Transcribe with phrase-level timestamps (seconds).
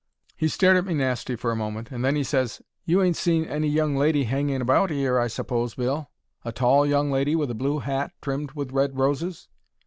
[0.35, 3.45] He stared at me nasty for a moment, and then 'e ses: "You ain't seen
[3.45, 6.09] any young lady hanging about 'ere, I suppose, Bill?
[6.43, 9.47] A tall young lady with a blue hat trimmed with red roses?"